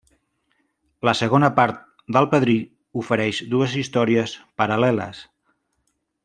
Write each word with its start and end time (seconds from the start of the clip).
La 1.07 1.13
segona 1.19 1.49
part 1.59 1.83
del 2.17 2.29
Padrí 2.31 2.55
ofereix 3.03 3.43
dues 3.53 3.77
històries 3.83 4.35
paral·leles. 4.63 5.23